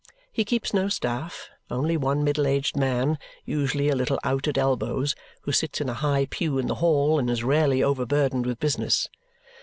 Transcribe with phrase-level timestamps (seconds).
[0.31, 5.13] He keeps no staff, only one middle aged man, usually a little out at elbows,
[5.43, 9.07] who sits in a high pew in the hall and is rarely overburdened with business.